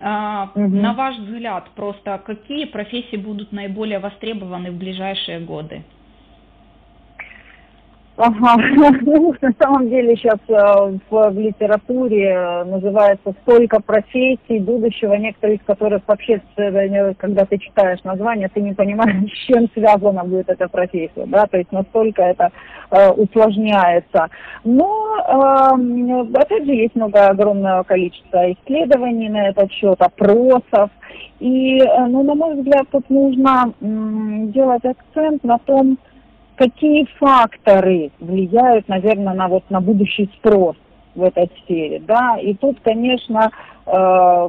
угу. 0.00 0.60
на 0.60 0.92
ваш 0.94 1.18
взгляд, 1.18 1.68
просто 1.74 2.20
какие 2.24 2.64
профессии 2.64 3.16
будут 3.16 3.52
наиболее 3.52 3.98
востребованы 3.98 4.70
в 4.70 4.78
ближайшие 4.78 5.40
годы? 5.40 5.84
Ага, 8.16 8.56
на 9.42 9.52
самом 9.60 9.88
деле 9.88 10.14
сейчас 10.14 10.38
э, 10.46 10.98
в, 11.10 11.30
литературе 11.36 12.28
э, 12.28 12.64
называется 12.64 13.34
столько 13.42 13.80
профессий 13.80 14.60
будущего, 14.60 15.14
некоторые 15.14 15.56
из 15.56 15.64
которых 15.64 16.02
вообще, 16.06 16.40
э, 16.56 17.14
когда 17.14 17.44
ты 17.44 17.58
читаешь 17.58 18.04
название, 18.04 18.48
ты 18.54 18.60
не 18.60 18.72
понимаешь, 18.72 19.32
с 19.32 19.46
чем 19.48 19.68
связана 19.74 20.22
будет 20.22 20.48
эта 20.48 20.68
профессия, 20.68 21.26
да, 21.26 21.46
то 21.46 21.58
есть 21.58 21.72
настолько 21.72 22.22
это 22.22 22.52
усложняется. 23.16 24.28
Но, 24.62 25.16
э, 25.18 26.38
опять 26.38 26.66
же, 26.66 26.72
есть 26.72 26.94
много, 26.94 27.26
огромное 27.26 27.82
количество 27.82 28.52
исследований 28.52 29.28
на 29.28 29.48
этот 29.48 29.72
счет, 29.72 30.00
опросов, 30.00 30.90
и, 31.40 31.82
ну, 31.82 32.22
на 32.22 32.34
мой 32.36 32.54
взгляд, 32.54 32.86
тут 32.92 33.10
нужно 33.10 33.72
делать 33.80 34.84
акцент 34.84 35.42
на 35.42 35.58
том, 35.58 35.98
какие 36.56 37.06
факторы 37.18 38.10
влияют, 38.20 38.88
наверное, 38.88 39.34
на 39.34 39.48
вот 39.48 39.64
на 39.70 39.80
будущий 39.80 40.30
спрос 40.36 40.76
в 41.14 41.22
этой 41.22 41.50
сфере, 41.62 42.00
да, 42.06 42.36
и 42.40 42.54
тут, 42.54 42.78
конечно, 42.82 43.50
э, 43.86 44.48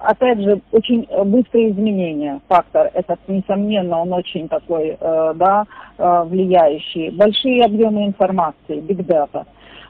опять 0.00 0.40
же, 0.40 0.60
очень 0.72 1.06
быстрые 1.24 1.70
изменения, 1.70 2.40
фактор 2.48 2.90
этот, 2.94 3.18
несомненно, 3.28 4.00
он 4.00 4.12
очень 4.12 4.48
такой, 4.48 4.96
э, 4.98 5.34
да, 5.36 5.64
э, 5.98 6.24
влияющий, 6.26 7.10
большие 7.10 7.64
объемы 7.64 8.06
информации, 8.06 8.80
big 8.80 9.06
data, 9.06 9.44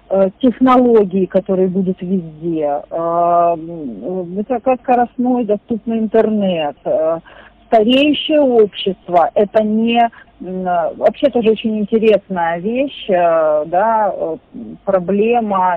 э, 0.08 0.30
технологии, 0.40 1.26
которые 1.26 1.68
будут 1.68 2.00
везде, 2.00 2.82
э, 2.90 3.54
высокоскоростной 3.56 5.44
доступный 5.44 5.98
интернет, 5.98 6.76
э, 6.84 7.18
стареющее 7.66 8.40
общество, 8.40 9.30
это 9.34 9.62
не 9.62 10.10
вообще 10.38 11.30
тоже 11.30 11.50
очень 11.50 11.78
интересная 11.78 12.58
вещь, 12.58 13.08
э, 13.08 13.64
да, 13.66 14.12
э, 14.14 14.36
проблема, 14.84 15.76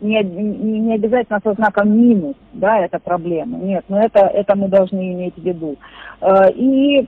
не, 0.00 0.22
не 0.22 0.94
обязательно 0.94 1.40
со 1.44 1.52
знаком 1.52 1.90
минус, 1.90 2.34
да, 2.54 2.78
это 2.78 2.98
проблема, 2.98 3.58
нет, 3.58 3.84
но 3.88 4.02
это, 4.02 4.20
это 4.20 4.56
мы 4.56 4.68
должны 4.68 5.12
иметь 5.12 5.34
в 5.36 5.42
виду. 5.42 5.76
Э, 6.22 6.50
и 6.54 7.06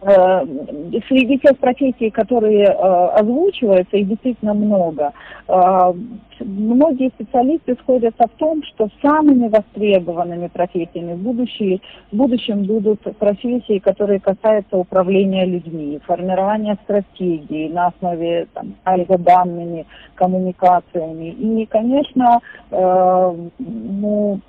среди 0.00 1.38
тех 1.38 1.58
профессий, 1.58 2.10
которые 2.10 2.64
э, 2.64 2.70
озвучиваются, 2.70 3.96
их 3.96 4.08
действительно 4.08 4.54
много. 4.54 5.12
Э, 5.48 5.92
многие 6.40 7.08
специалисты 7.10 7.76
сходятся 7.80 8.24
в 8.26 8.38
том, 8.38 8.62
что 8.62 8.88
самыми 9.00 9.48
востребованными 9.48 10.48
профессиями 10.48 11.14
в, 11.14 11.22
будущем, 11.22 11.80
в 12.12 12.16
будущем 12.16 12.64
будут 12.64 13.00
профессии, 13.18 13.78
которые 13.78 14.20
касаются 14.20 14.76
управления 14.76 15.46
людьми, 15.46 15.98
формирования 16.06 16.76
стратегий 16.84 17.68
на 17.70 17.86
основе 17.86 18.48
там, 18.52 18.74
алгоданными 18.84 19.86
коммуникациями. 20.14 21.30
И, 21.30 21.66
конечно, 21.66 22.40
ну, 22.70 24.40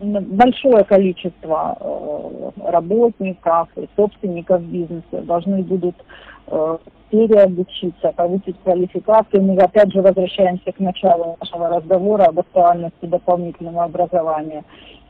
большое 0.00 0.84
количество 0.84 1.76
э, 1.80 2.70
работников 2.70 3.68
и 3.76 3.88
собственников 3.96 4.62
бизнеса 4.62 5.22
должны 5.22 5.62
будут 5.62 5.96
э, 6.48 6.78
переобучиться, 7.10 8.12
повысить 8.16 8.56
квалификацию. 8.64 9.42
Мы 9.42 9.56
опять 9.56 9.92
же 9.92 10.02
возвращаемся 10.02 10.72
к 10.72 10.80
началу 10.80 11.36
нашего 11.40 11.68
разговора 11.68 12.24
об 12.24 12.40
актуальности 12.40 13.06
дополнительного 13.06 13.84
образования. 13.84 14.64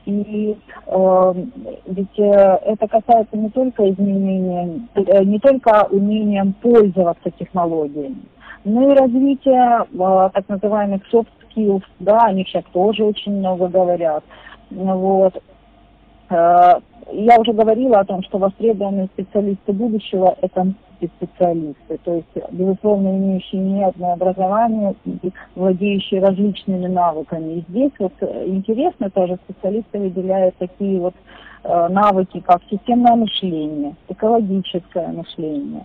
И 0.07 0.57
э, 0.87 1.35
ведь 1.87 2.19
э, 2.19 2.59
это 2.67 2.89
касается 2.89 3.37
не 3.37 3.49
только 3.49 3.91
изменения, 3.91 4.81
э, 4.95 5.25
не 5.25 5.39
только 5.39 5.87
умением 5.91 6.53
пользоваться 6.61 7.31
технологиями, 7.39 8.23
но 8.65 8.93
и 8.93 8.95
развития 8.95 9.87
э, 9.91 10.31
так 10.35 10.49
называемых 10.49 11.01
soft 11.11 11.29
skills, 11.49 11.83
да, 12.01 12.19
они 12.25 12.45
сейчас 12.45 12.65
тоже 12.73 13.03
очень 13.05 13.33
много 13.33 13.69
говорят. 13.69 14.25
Вот. 14.71 15.43
Э, 16.31 16.81
я 17.13 17.39
уже 17.39 17.53
говорила 17.53 18.01
о 18.01 18.05
том, 18.05 18.23
что 18.23 18.39
востребованные 18.39 19.07
специалисты 19.07 19.73
будущего– 19.73 20.37
это 20.43 20.73
специалисты, 21.19 21.99
то 22.03 22.15
есть, 22.15 22.51
безусловно, 22.51 23.09
имеющие 23.09 23.61
не 23.61 23.85
одно 23.85 24.13
образование 24.13 24.95
владеющие 25.55 26.23
различными 26.23 26.87
навыками. 26.87 27.59
И 27.59 27.65
здесь 27.69 27.93
вот 27.99 28.13
э, 28.21 28.47
интересно 28.47 29.11
тоже 29.11 29.39
специалисты 29.45 29.99
выделяют 29.99 30.57
такие 30.57 31.01
вот 31.01 31.15
э, 31.65 31.89
навыки, 31.89 32.41
как 32.41 32.63
системное 32.71 33.17
мышление, 33.17 33.97
экологическое 34.09 35.09
мышление, 35.09 35.85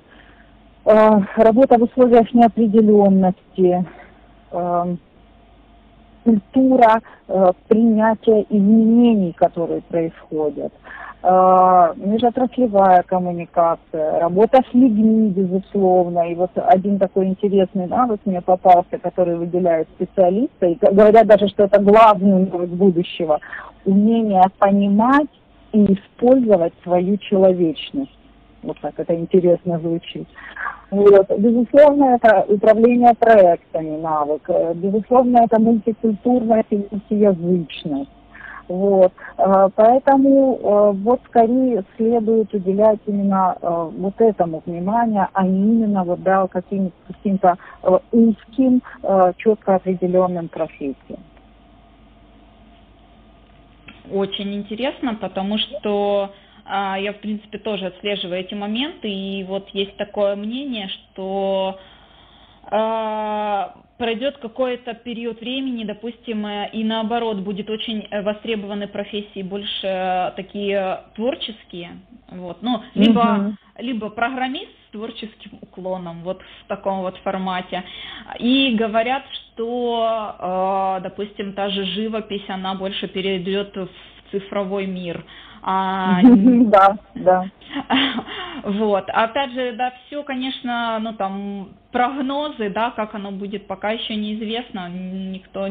работа 0.85 1.77
в 1.77 1.83
условиях 1.83 2.33
неопределенности, 2.33 3.85
культура 6.23 7.01
э, 7.27 7.51
принятия 7.67 8.45
изменений, 8.49 9.33
которые 9.33 9.81
происходят, 9.81 10.73
э, 11.23 11.93
межотраслевая 11.97 13.03
коммуникация, 13.03 14.19
работа 14.19 14.61
с 14.69 14.73
людьми, 14.73 15.29
безусловно. 15.29 16.31
И 16.31 16.35
вот 16.35 16.51
один 16.55 16.99
такой 16.99 17.27
интересный 17.27 17.87
навык 17.87 18.21
мне 18.25 18.41
попался, 18.41 18.97
который 19.01 19.35
выделяет 19.35 19.87
специалиста, 19.95 20.67
и 20.67 20.77
говорят 20.81 21.27
даже, 21.27 21.47
что 21.47 21.63
это 21.63 21.81
главный 21.81 22.45
навык 22.45 22.69
будущего, 22.69 23.39
умение 23.85 24.43
понимать 24.57 25.29
и 25.71 25.93
использовать 25.93 26.73
свою 26.83 27.17
человечность. 27.17 28.18
Вот 28.63 28.79
так 28.81 28.93
это 28.97 29.15
интересно 29.15 29.79
звучит. 29.79 30.27
Вот. 30.91 31.29
Безусловно, 31.37 32.15
это 32.15 32.45
управление 32.47 33.13
проектами 33.13 33.97
навык. 33.97 34.49
Безусловно, 34.75 35.39
это 35.43 35.59
мультикультурность 35.59 36.67
и 36.71 36.87
мультиязычность. 36.91 38.09
Вот. 38.69 39.11
А, 39.37 39.69
поэтому 39.69 40.59
а, 40.63 40.91
вот 40.91 41.21
скорее 41.27 41.83
следует 41.97 42.53
уделять 42.53 42.99
именно 43.07 43.57
а, 43.59 43.85
вот 43.85 44.13
этому 44.21 44.61
внимание, 44.63 45.27
а 45.33 45.45
не 45.45 45.73
именно 45.73 46.03
вот, 46.03 46.21
да, 46.21 46.47
каким-то 46.47 46.91
каким 47.07 47.39
узким, 48.11 48.81
четко 49.37 49.75
определенным 49.75 50.49
профессиям. 50.49 51.23
Очень 54.11 54.53
интересно, 54.53 55.15
потому 55.15 55.57
что 55.57 56.31
я, 56.65 57.13
в 57.13 57.19
принципе, 57.19 57.57
тоже 57.57 57.87
отслеживаю 57.87 58.39
эти 58.39 58.53
моменты, 58.53 59.09
и 59.09 59.43
вот 59.43 59.69
есть 59.69 59.95
такое 59.97 60.35
мнение, 60.35 60.89
что 60.89 61.79
а, 62.71 63.73
пройдет 63.99 64.37
какой-то 64.37 64.93
период 64.93 65.41
времени, 65.41 65.83
допустим, 65.83 66.45
э, 66.45 66.69
и 66.71 66.83
наоборот, 66.83 67.39
будет 67.39 67.69
очень 67.69 68.07
востребованы 68.23 68.87
профессии 68.87 69.43
больше 69.43 70.33
такие 70.35 71.01
творческие, 71.15 71.99
вот, 72.29 72.61
ну, 72.61 72.81
либо, 72.95 73.19
угу. 73.19 73.55
либо 73.77 74.09
программист 74.09 74.71
с 74.87 74.91
творческим 74.91 75.59
уклоном, 75.61 76.21
вот 76.23 76.41
в 76.41 76.67
таком 76.67 77.01
вот 77.01 77.17
формате. 77.17 77.83
И 78.39 78.75
говорят, 78.75 79.23
что, 79.33 80.35
э, 80.39 81.03
допустим, 81.03 81.53
та 81.53 81.69
же 81.69 81.83
живопись, 81.83 82.45
она 82.47 82.75
больше 82.75 83.07
перейдет 83.07 83.75
в 83.75 83.89
цифровой 84.31 84.85
мир. 84.85 85.25
А, 85.61 86.21
да, 86.23 86.97
да. 87.15 87.45
Вот. 88.63 89.09
Опять 89.09 89.51
же, 89.53 89.73
да, 89.77 89.93
все, 90.05 90.23
конечно, 90.23 90.99
ну 90.99 91.13
там 91.13 91.69
прогнозы, 91.91 92.69
да, 92.69 92.91
как 92.91 93.15
оно 93.15 93.31
будет, 93.31 93.67
пока 93.67 93.91
еще 93.91 94.15
неизвестно, 94.15 94.89
никто 94.89 95.67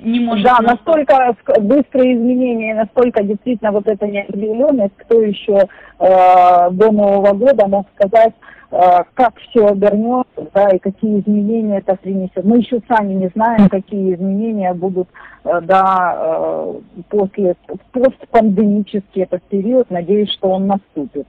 не 0.00 0.20
может... 0.20 0.44
Да, 0.44 0.58
настолько 0.60 1.36
быстрые 1.60 2.14
изменения, 2.14 2.74
настолько 2.74 3.22
действительно 3.22 3.72
вот 3.72 3.86
эта 3.86 4.06
неопределенность, 4.06 4.96
кто 4.96 5.20
еще 5.20 5.68
э, 5.98 6.70
до 6.70 6.92
Нового 6.92 7.32
года 7.32 7.66
мог 7.66 7.86
сказать, 7.94 8.34
э, 8.70 8.78
как 9.14 9.38
все 9.38 9.66
обернется, 9.66 10.48
да, 10.54 10.68
и 10.70 10.78
какие 10.78 11.20
изменения 11.20 11.78
это 11.78 11.96
принесет. 11.96 12.44
Мы 12.44 12.58
еще 12.58 12.80
сами 12.88 13.14
не 13.14 13.28
знаем, 13.28 13.68
какие 13.68 14.14
изменения 14.14 14.74
будут, 14.74 15.08
э, 15.44 15.60
да, 15.62 16.14
э, 16.18 16.74
после, 17.08 17.56
постпандемический 17.92 19.22
этот 19.22 19.42
период, 19.44 19.90
надеюсь, 19.90 20.32
что 20.32 20.50
он 20.50 20.66
наступит. 20.66 21.26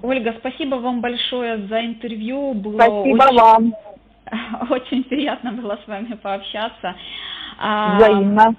Ольга, 0.00 0.32
спасибо 0.38 0.76
вам 0.76 1.00
большое 1.00 1.66
за 1.66 1.84
интервью. 1.84 2.54
Было 2.54 2.76
спасибо 2.76 3.24
очень... 3.24 3.36
вам. 3.36 3.74
Очень 4.70 5.04
приятно 5.04 5.52
было 5.52 5.78
с 5.84 5.88
вами 5.88 6.14
пообщаться. 6.14 6.94
А, 7.58 7.96
Взаимно. 7.96 8.54